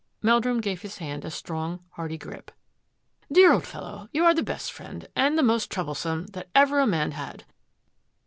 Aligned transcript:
Meldrum 0.23 0.61
gave 0.61 0.81
his 0.81 0.97
hand 0.97 1.23
a 1.23 1.29
strong, 1.29 1.79
hearty 1.91 2.17
grip." 2.17 2.49
Dear 3.31 3.53
old 3.53 3.67
fellow, 3.67 4.09
you 4.11 4.25
are 4.25 4.33
the 4.33 4.41
best 4.41 4.71
friend— 4.73 5.07
and 5.15 5.37
the 5.37 5.43
most 5.43 5.69
troublesome— 5.69 6.25
that 6.33 6.49
ever 6.55 6.79
a 6.79 6.87
man 6.87 7.11
had." 7.11 7.45